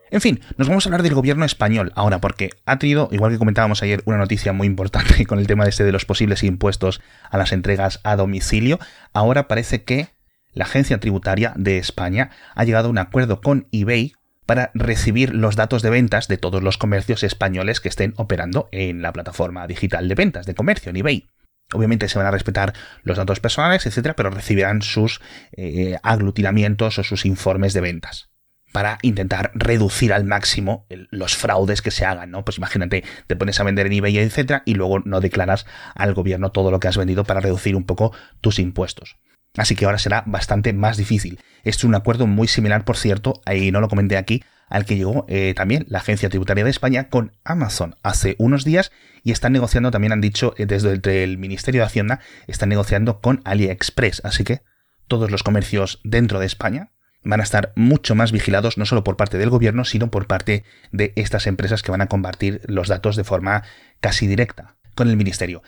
En 0.09 0.21
fin, 0.21 0.39
nos 0.55 0.69
vamos 0.69 0.85
a 0.85 0.89
hablar 0.89 1.03
del 1.03 1.13
gobierno 1.13 1.43
español 1.43 1.91
ahora, 1.95 2.19
porque 2.19 2.51
ha 2.65 2.79
tenido, 2.79 3.09
igual 3.11 3.31
que 3.31 3.37
comentábamos 3.37 3.83
ayer, 3.83 4.01
una 4.05 4.17
noticia 4.17 4.53
muy 4.53 4.67
importante 4.67 5.25
con 5.27 5.39
el 5.39 5.47
tema 5.47 5.65
este 5.65 5.83
de 5.83 5.91
los 5.91 6.05
posibles 6.05 6.43
impuestos 6.43 7.01
a 7.29 7.37
las 7.37 7.51
entregas 7.51 7.99
a 8.03 8.15
domicilio. 8.15 8.79
Ahora 9.13 9.47
parece 9.47 9.83
que 9.83 10.07
la 10.53 10.65
agencia 10.65 10.99
tributaria 10.99 11.53
de 11.57 11.77
España 11.77 12.31
ha 12.55 12.63
llegado 12.63 12.87
a 12.87 12.91
un 12.91 12.97
acuerdo 12.97 13.41
con 13.41 13.67
eBay 13.71 14.13
para 14.47 14.71
recibir 14.73 15.35
los 15.35 15.55
datos 15.55 15.83
de 15.83 15.91
ventas 15.91 16.27
de 16.27 16.37
todos 16.37 16.63
los 16.63 16.79
comercios 16.79 17.21
españoles 17.21 17.79
que 17.79 17.89
estén 17.89 18.15
operando 18.17 18.69
en 18.71 19.03
la 19.03 19.13
plataforma 19.13 19.67
digital 19.67 20.07
de 20.07 20.15
ventas 20.15 20.47
de 20.47 20.55
comercio, 20.55 20.89
en 20.89 20.95
eBay. 20.95 21.27
Obviamente 21.73 22.07
se 22.07 22.17
van 22.17 22.27
a 22.27 22.31
respetar 22.31 22.73
los 23.03 23.17
datos 23.17 23.41
personales, 23.41 23.85
etcétera, 23.85 24.15
pero 24.15 24.29
recibirán 24.29 24.81
sus 24.81 25.21
eh, 25.51 25.97
aglutinamientos 26.01 26.97
o 26.97 27.03
sus 27.03 27.25
informes 27.25 27.73
de 27.73 27.81
ventas 27.81 28.29
para 28.71 28.99
intentar 29.01 29.51
reducir 29.53 30.13
al 30.13 30.23
máximo 30.23 30.85
los 30.89 31.35
fraudes 31.35 31.81
que 31.81 31.91
se 31.91 32.05
hagan, 32.05 32.31
¿no? 32.31 32.45
Pues 32.45 32.57
imagínate, 32.57 33.03
te 33.25 33.35
pones 33.35 33.59
a 33.59 33.63
vender 33.63 33.87
en 33.87 33.93
eBay, 33.93 34.17
etcétera, 34.17 34.63
y 34.65 34.75
luego 34.75 34.99
no 34.99 35.19
declaras 35.19 35.65
al 35.95 36.13
gobierno 36.13 36.51
todo 36.51 36.71
lo 36.71 36.79
que 36.79 36.87
has 36.87 36.97
vendido 36.97 37.23
para 37.23 37.39
reducir 37.39 37.75
un 37.75 37.85
poco 37.85 38.13
tus 38.39 38.59
impuestos. 38.59 39.17
Así 39.57 39.75
que 39.75 39.85
ahora 39.85 39.97
será 39.97 40.23
bastante 40.25 40.71
más 40.71 40.97
difícil. 40.97 41.39
Esto 41.63 41.81
es 41.81 41.83
un 41.85 41.95
acuerdo 41.95 42.27
muy 42.27 42.47
similar, 42.47 42.85
por 42.85 42.95
cierto, 42.95 43.41
ahí 43.45 43.71
no 43.71 43.81
lo 43.81 43.89
comenté 43.89 44.15
aquí, 44.15 44.43
al 44.69 44.85
que 44.85 44.95
llegó 44.95 45.25
eh, 45.27 45.53
también 45.55 45.85
la 45.89 45.99
Agencia 45.99 46.29
Tributaria 46.29 46.63
de 46.63 46.69
España 46.69 47.09
con 47.09 47.33
Amazon 47.43 47.95
hace 48.03 48.35
unos 48.37 48.63
días 48.63 48.91
y 49.23 49.31
están 49.31 49.53
negociando, 49.53 49.91
también 49.91 50.13
han 50.13 50.21
dicho 50.21 50.53
eh, 50.57 50.65
desde 50.65 51.23
el 51.23 51.37
Ministerio 51.37 51.81
de 51.81 51.87
Hacienda, 51.87 52.19
están 52.47 52.69
negociando 52.69 53.19
con 53.19 53.41
AliExpress. 53.45 54.21
Así 54.23 54.43
que 54.43 54.61
todos 55.07 55.31
los 55.31 55.43
comercios 55.43 55.99
dentro 56.03 56.39
de 56.39 56.45
España 56.45 56.91
van 57.23 57.39
a 57.39 57.43
estar 57.43 57.73
mucho 57.75 58.15
más 58.15 58.31
vigilados, 58.31 58.77
no 58.77 58.85
solo 58.85 59.03
por 59.03 59.17
parte 59.17 59.37
del 59.37 59.49
gobierno, 59.49 59.85
sino 59.85 60.11
por 60.11 60.27
parte 60.27 60.63
de 60.91 61.13
estas 61.15 61.47
empresas 61.47 61.81
que 61.81 61.91
van 61.91 62.01
a 62.01 62.07
compartir 62.07 62.61
los 62.67 62.87
datos 62.87 63.15
de 63.15 63.23
forma 63.23 63.63
casi 63.99 64.27
directa 64.27 64.75
con 64.95 65.09
el 65.09 65.17
Ministerio. 65.17 65.61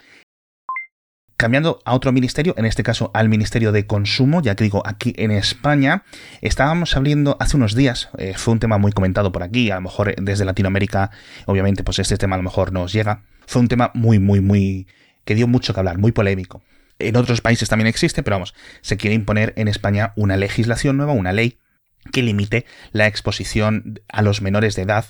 Cambiando 1.40 1.80
a 1.86 1.94
otro 1.94 2.12
ministerio, 2.12 2.52
en 2.58 2.66
este 2.66 2.82
caso 2.82 3.10
al 3.14 3.30
Ministerio 3.30 3.72
de 3.72 3.86
Consumo, 3.86 4.42
ya 4.42 4.54
que 4.54 4.64
digo, 4.64 4.82
aquí 4.84 5.14
en 5.16 5.30
España, 5.30 6.04
estábamos 6.42 6.94
abriendo 6.98 7.38
hace 7.40 7.56
unos 7.56 7.74
días, 7.74 8.10
eh, 8.18 8.34
fue 8.36 8.52
un 8.52 8.60
tema 8.60 8.76
muy 8.76 8.92
comentado 8.92 9.32
por 9.32 9.42
aquí, 9.42 9.70
a 9.70 9.76
lo 9.76 9.80
mejor 9.80 10.14
desde 10.16 10.44
Latinoamérica, 10.44 11.12
obviamente, 11.46 11.82
pues 11.82 11.98
este 11.98 12.18
tema 12.18 12.34
a 12.34 12.36
lo 12.36 12.42
mejor 12.42 12.74
nos 12.74 12.92
llega. 12.92 13.22
Fue 13.46 13.62
un 13.62 13.68
tema 13.68 13.90
muy, 13.94 14.18
muy, 14.18 14.42
muy, 14.42 14.86
que 15.24 15.34
dio 15.34 15.48
mucho 15.48 15.72
que 15.72 15.80
hablar, 15.80 15.96
muy 15.96 16.12
polémico. 16.12 16.62
En 16.98 17.16
otros 17.16 17.40
países 17.40 17.70
también 17.70 17.86
existe, 17.86 18.22
pero 18.22 18.34
vamos, 18.34 18.54
se 18.82 18.98
quiere 18.98 19.14
imponer 19.14 19.54
en 19.56 19.68
España 19.68 20.12
una 20.16 20.36
legislación 20.36 20.98
nueva, 20.98 21.14
una 21.14 21.32
ley 21.32 21.56
que 22.12 22.22
limite 22.22 22.66
la 22.92 23.06
exposición 23.06 24.02
a 24.08 24.20
los 24.20 24.42
menores 24.42 24.76
de 24.76 24.82
edad 24.82 25.06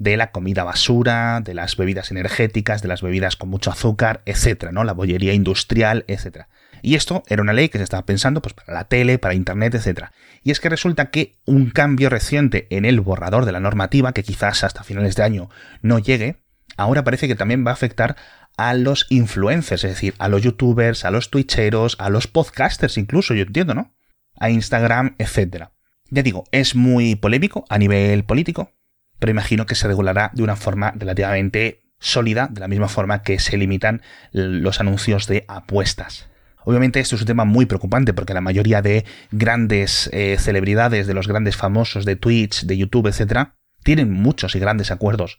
de 0.00 0.16
la 0.16 0.32
comida 0.32 0.64
basura, 0.64 1.40
de 1.44 1.52
las 1.52 1.76
bebidas 1.76 2.10
energéticas, 2.10 2.80
de 2.80 2.88
las 2.88 3.02
bebidas 3.02 3.36
con 3.36 3.50
mucho 3.50 3.70
azúcar, 3.70 4.22
etcétera, 4.24 4.72
¿no? 4.72 4.82
La 4.82 4.94
bollería 4.94 5.34
industrial, 5.34 6.06
etcétera. 6.08 6.48
Y 6.80 6.94
esto 6.94 7.22
era 7.28 7.42
una 7.42 7.52
ley 7.52 7.68
que 7.68 7.76
se 7.76 7.84
estaba 7.84 8.06
pensando 8.06 8.40
pues, 8.40 8.54
para 8.54 8.72
la 8.72 8.84
tele, 8.84 9.18
para 9.18 9.34
internet, 9.34 9.74
etcétera. 9.74 10.12
Y 10.42 10.52
es 10.52 10.58
que 10.58 10.70
resulta 10.70 11.10
que 11.10 11.36
un 11.44 11.68
cambio 11.68 12.08
reciente 12.08 12.66
en 12.70 12.86
el 12.86 13.02
borrador 13.02 13.44
de 13.44 13.52
la 13.52 13.60
normativa, 13.60 14.14
que 14.14 14.22
quizás 14.22 14.64
hasta 14.64 14.84
finales 14.84 15.16
de 15.16 15.22
año 15.22 15.50
no 15.82 15.98
llegue, 15.98 16.36
ahora 16.78 17.04
parece 17.04 17.28
que 17.28 17.34
también 17.36 17.66
va 17.66 17.72
a 17.72 17.74
afectar 17.74 18.16
a 18.56 18.72
los 18.72 19.06
influencers, 19.10 19.84
es 19.84 19.90
decir, 19.90 20.14
a 20.18 20.28
los 20.28 20.40
youtubers, 20.40 21.04
a 21.04 21.10
los 21.10 21.28
twitcheros, 21.28 21.96
a 21.98 22.08
los 22.08 22.26
podcasters 22.26 22.96
incluso, 22.96 23.34
yo 23.34 23.42
entiendo, 23.42 23.74
¿no? 23.74 23.92
A 24.38 24.48
Instagram, 24.48 25.14
etcétera. 25.18 25.72
Ya 26.08 26.22
digo, 26.22 26.44
es 26.52 26.74
muy 26.74 27.16
polémico 27.16 27.66
a 27.68 27.76
nivel 27.76 28.24
político, 28.24 28.72
pero 29.20 29.30
imagino 29.30 29.66
que 29.66 29.76
se 29.76 29.86
regulará 29.86 30.32
de 30.34 30.42
una 30.42 30.56
forma 30.56 30.92
relativamente 30.96 31.82
sólida, 32.00 32.48
de 32.50 32.60
la 32.60 32.68
misma 32.68 32.88
forma 32.88 33.22
que 33.22 33.38
se 33.38 33.56
limitan 33.56 34.02
los 34.32 34.80
anuncios 34.80 35.28
de 35.28 35.44
apuestas. 35.46 36.28
Obviamente 36.64 37.00
esto 37.00 37.14
es 37.14 37.22
un 37.22 37.26
tema 37.26 37.44
muy 37.44 37.66
preocupante 37.66 38.12
porque 38.12 38.34
la 38.34 38.40
mayoría 38.40 38.82
de 38.82 39.04
grandes 39.30 40.10
eh, 40.12 40.36
celebridades, 40.38 41.06
de 41.06 41.14
los 41.14 41.28
grandes 41.28 41.56
famosos 41.56 42.04
de 42.04 42.16
Twitch, 42.16 42.64
de 42.64 42.76
YouTube, 42.76 43.06
etc., 43.06 43.50
tienen 43.82 44.10
muchos 44.10 44.54
y 44.56 44.58
grandes 44.58 44.90
acuerdos 44.90 45.38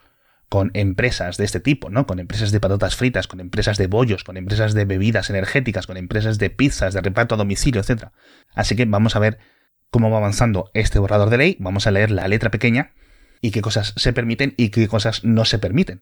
con 0.50 0.72
empresas 0.74 1.38
de 1.38 1.46
este 1.46 1.60
tipo, 1.60 1.90
¿no? 1.90 2.06
Con 2.06 2.20
empresas 2.20 2.52
de 2.52 2.60
patatas 2.60 2.96
fritas, 2.96 3.28
con 3.28 3.40
empresas 3.40 3.78
de 3.78 3.88
bollos, 3.88 4.24
con 4.24 4.36
empresas 4.36 4.74
de 4.74 4.86
bebidas 4.86 5.30
energéticas, 5.30 5.88
con 5.88 5.96
empresas 5.96 6.40
de 6.40 6.50
pizzas, 6.50 6.94
de 6.94 7.02
reparto 7.02 7.36
a 7.36 7.38
domicilio, 7.38 7.82
etc. 7.82 8.10
Así 8.54 8.76
que 8.76 8.86
vamos 8.86 9.16
a 9.16 9.20
ver 9.20 9.40
cómo 9.90 10.10
va 10.10 10.18
avanzando 10.18 10.70
este 10.74 11.00
borrador 11.00 11.30
de 11.30 11.38
ley, 11.38 11.58
vamos 11.60 11.88
a 11.88 11.92
leer 11.92 12.12
la 12.12 12.28
letra 12.28 12.52
pequeña 12.52 12.94
y 13.42 13.52
qué 13.52 13.62
cosas 13.62 13.94
se 13.98 14.14
permiten 14.14 14.54
y 14.58 14.70
qué 14.70 14.88
cosas 14.88 15.24
no 15.24 15.46
se 15.46 15.60
permiten. 15.60 16.02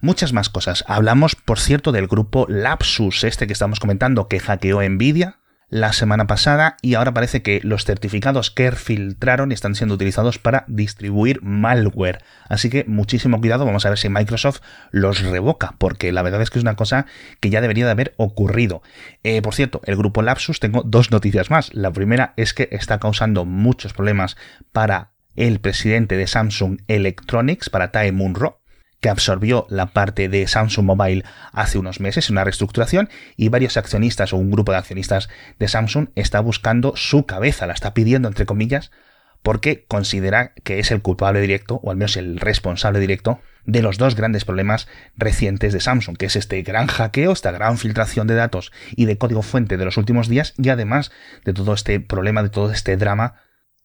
Muchas 0.00 0.32
más 0.32 0.48
cosas. 0.48 0.84
Hablamos, 0.88 1.36
por 1.36 1.60
cierto, 1.60 1.92
del 1.92 2.08
grupo 2.08 2.46
Lapsus, 2.48 3.22
este 3.24 3.46
que 3.46 3.52
estamos 3.52 3.78
comentando, 3.78 4.26
que 4.26 4.40
hackeó 4.40 4.82
Nvidia 4.82 5.38
la 5.72 5.94
semana 5.94 6.26
pasada 6.26 6.76
y 6.82 6.94
ahora 6.94 7.14
parece 7.14 7.40
que 7.40 7.60
los 7.62 7.86
certificados 7.86 8.50
que 8.50 8.72
filtraron 8.72 9.52
están 9.52 9.74
siendo 9.74 9.94
utilizados 9.94 10.38
para 10.38 10.66
distribuir 10.68 11.40
malware. 11.42 12.22
Así 12.50 12.68
que 12.68 12.84
muchísimo 12.86 13.40
cuidado, 13.40 13.64
vamos 13.64 13.86
a 13.86 13.88
ver 13.88 13.96
si 13.96 14.10
Microsoft 14.10 14.60
los 14.90 15.22
revoca, 15.22 15.74
porque 15.78 16.12
la 16.12 16.20
verdad 16.20 16.42
es 16.42 16.50
que 16.50 16.58
es 16.58 16.62
una 16.62 16.76
cosa 16.76 17.06
que 17.40 17.48
ya 17.48 17.62
debería 17.62 17.86
de 17.86 17.92
haber 17.92 18.12
ocurrido. 18.18 18.82
Eh, 19.22 19.40
por 19.40 19.54
cierto, 19.54 19.80
el 19.86 19.96
grupo 19.96 20.20
Lapsus, 20.20 20.60
tengo 20.60 20.82
dos 20.82 21.10
noticias 21.10 21.50
más. 21.50 21.72
La 21.72 21.90
primera 21.90 22.34
es 22.36 22.52
que 22.52 22.68
está 22.70 22.98
causando 22.98 23.46
muchos 23.46 23.94
problemas 23.94 24.36
para 24.72 25.11
el 25.36 25.60
presidente 25.60 26.16
de 26.16 26.26
Samsung 26.26 26.80
Electronics 26.88 27.70
para 27.70 27.90
Tae 27.90 28.12
Munro, 28.12 28.60
que 29.00 29.08
absorbió 29.08 29.66
la 29.68 29.86
parte 29.86 30.28
de 30.28 30.46
Samsung 30.46 30.86
Mobile 30.86 31.24
hace 31.52 31.78
unos 31.78 31.98
meses, 31.98 32.30
una 32.30 32.44
reestructuración, 32.44 33.08
y 33.36 33.48
varios 33.48 33.76
accionistas 33.76 34.32
o 34.32 34.36
un 34.36 34.50
grupo 34.50 34.72
de 34.72 34.78
accionistas 34.78 35.28
de 35.58 35.68
Samsung 35.68 36.08
está 36.14 36.40
buscando 36.40 36.94
su 36.96 37.26
cabeza, 37.26 37.66
la 37.66 37.74
está 37.74 37.94
pidiendo 37.94 38.28
entre 38.28 38.46
comillas, 38.46 38.92
porque 39.42 39.84
considera 39.88 40.52
que 40.62 40.78
es 40.78 40.92
el 40.92 41.02
culpable 41.02 41.40
directo, 41.40 41.80
o 41.82 41.90
al 41.90 41.96
menos 41.96 42.16
el 42.16 42.38
responsable 42.38 43.00
directo, 43.00 43.40
de 43.64 43.82
los 43.82 43.98
dos 43.98 44.14
grandes 44.14 44.44
problemas 44.44 44.86
recientes 45.16 45.72
de 45.72 45.80
Samsung, 45.80 46.16
que 46.16 46.26
es 46.26 46.36
este 46.36 46.62
gran 46.62 46.86
hackeo, 46.86 47.32
esta 47.32 47.50
gran 47.50 47.78
filtración 47.78 48.28
de 48.28 48.34
datos 48.34 48.72
y 48.94 49.06
de 49.06 49.18
código 49.18 49.42
fuente 49.42 49.76
de 49.76 49.84
los 49.84 49.96
últimos 49.96 50.28
días, 50.28 50.54
y 50.58 50.68
además 50.68 51.10
de 51.44 51.52
todo 51.52 51.74
este 51.74 51.98
problema, 51.98 52.44
de 52.44 52.50
todo 52.50 52.70
este 52.70 52.96
drama 52.96 53.34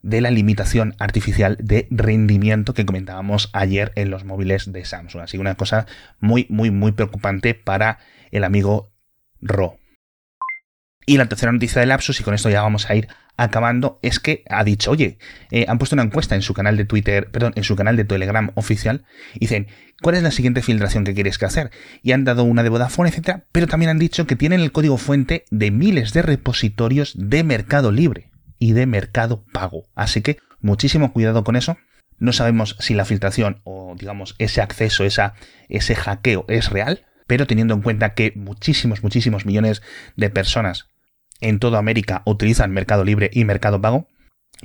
de 0.08 0.22
la 0.22 0.32
limitación 0.32 0.96
artificial 1.00 1.58
de 1.60 1.86
rendimiento 1.92 2.74
que 2.74 2.86
comentábamos 2.86 3.50
ayer 3.52 3.92
en 3.96 4.10
los 4.10 4.24
móviles 4.24 4.72
de 4.72 4.86
Samsung. 4.86 5.24
Así 5.24 5.38
una 5.38 5.56
cosa 5.56 5.86
muy, 6.22 6.48
muy, 6.50 6.72
muy 6.72 6.94
preocupante 6.94 7.54
para 7.54 8.00
el 8.32 8.46
amigo 8.46 8.94
Ro. 9.42 9.78
Y 11.06 11.18
la 11.18 11.26
tercera 11.26 11.52
noticia 11.52 11.82
de 11.82 11.88
Lapsus, 11.88 12.22
y 12.22 12.24
con 12.24 12.34
esto 12.34 12.50
ya 12.50 12.62
vamos 12.62 12.90
a 12.90 12.96
ir 12.96 13.10
acabando, 13.36 14.00
es 14.02 14.22
que 14.22 14.46
ha 14.50 14.64
dicho, 14.64 14.92
oye, 14.92 15.18
eh, 15.52 15.66
han 15.68 15.78
puesto 15.78 15.96
una 15.96 16.04
encuesta 16.04 16.36
en 16.36 16.42
su 16.42 16.54
canal 16.54 16.78
de 16.78 16.86
Twitter, 16.86 17.30
perdón, 17.30 17.52
en 17.58 17.64
su 17.66 17.76
canal 17.76 17.98
de 17.98 18.06
Telegram 18.06 18.52
oficial, 18.56 19.04
dicen, 19.36 19.68
¿cuál 20.02 20.16
es 20.16 20.24
la 20.24 20.32
siguiente 20.32 20.62
filtración 20.62 21.04
que 21.04 21.14
quieres 21.14 21.38
que 21.38 21.46
hacer? 21.46 21.70
Y 22.02 22.14
han 22.14 22.24
dado 22.24 22.46
una 22.46 22.64
de 22.64 22.70
Vodafone, 22.70 23.10
etcétera, 23.10 23.46
pero 23.52 23.68
también 23.68 23.90
han 23.90 24.00
dicho 24.00 24.26
que 24.26 24.38
tienen 24.38 24.62
el 24.62 24.72
código 24.72 24.98
fuente 24.98 25.44
de 25.52 25.70
miles 25.70 26.14
de 26.14 26.22
repositorios 26.22 27.14
de 27.18 27.44
Mercado 27.44 27.92
Libre 27.92 28.32
y 28.60 28.74
de 28.74 28.86
mercado 28.86 29.44
pago. 29.52 29.86
Así 29.96 30.22
que 30.22 30.38
muchísimo 30.62 31.14
cuidado 31.14 31.44
con 31.44 31.56
eso. 31.56 31.78
No 32.20 32.34
sabemos 32.34 32.76
si 32.80 32.94
la 32.94 33.06
filtración 33.06 33.62
o 33.64 33.96
digamos 33.98 34.36
ese 34.40 34.62
acceso, 34.62 35.04
esa, 35.04 35.36
ese 35.70 35.96
hackeo 35.96 36.46
es 36.48 36.70
real, 36.70 37.06
pero 37.28 37.46
teniendo 37.46 37.76
en 37.76 37.82
cuenta 37.82 38.14
que 38.14 38.34
muchísimos, 38.36 39.04
muchísimos 39.04 39.46
millones 39.46 39.84
de 40.16 40.30
personas 40.30 40.90
en 41.42 41.60
toda 41.60 41.78
América 41.78 42.24
utilizan 42.26 42.72
Mercado 42.72 43.04
Libre 43.04 43.30
y 43.32 43.46
Mercado 43.46 43.80
Pago, 43.82 44.08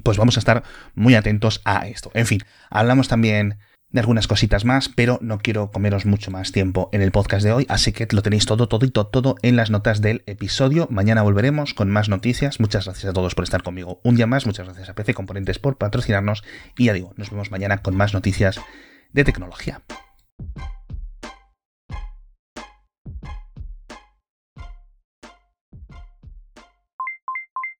pues 0.02 0.16
vamos 0.16 0.36
a 0.36 0.40
estar 0.40 0.62
muy 0.94 1.14
atentos 1.14 1.60
a 1.64 1.86
esto. 1.86 2.10
En 2.14 2.26
fin, 2.26 2.40
hablamos 2.70 3.08
también 3.08 3.58
de 3.92 4.00
algunas 4.00 4.26
cositas 4.26 4.64
más, 4.64 4.88
pero 4.88 5.18
no 5.22 5.38
quiero 5.38 5.70
comeros 5.70 6.06
mucho 6.06 6.30
más 6.30 6.52
tiempo 6.52 6.88
en 6.92 7.02
el 7.02 7.12
podcast 7.12 7.44
de 7.44 7.52
hoy, 7.52 7.66
así 7.68 7.92
que 7.92 8.08
lo 8.10 8.22
tenéis 8.22 8.46
todo, 8.46 8.68
todito, 8.68 9.06
todo 9.06 9.36
en 9.42 9.56
las 9.56 9.70
notas 9.70 10.00
del 10.00 10.22
episodio. 10.26 10.88
Mañana 10.90 11.22
volveremos 11.22 11.74
con 11.74 11.90
más 11.90 12.08
noticias. 12.08 12.58
Muchas 12.58 12.86
gracias 12.86 13.10
a 13.10 13.12
todos 13.12 13.34
por 13.34 13.44
estar 13.44 13.62
conmigo 13.62 14.00
un 14.02 14.16
día 14.16 14.26
más, 14.26 14.46
muchas 14.46 14.66
gracias 14.66 14.88
a 14.88 14.94
PC 14.94 15.14
Componentes 15.14 15.58
por 15.58 15.76
patrocinarnos 15.76 16.42
y 16.76 16.86
ya 16.86 16.92
digo, 16.92 17.12
nos 17.16 17.30
vemos 17.30 17.50
mañana 17.50 17.78
con 17.78 17.94
más 17.94 18.14
noticias 18.14 18.60
de 19.12 19.24
tecnología. 19.24 19.82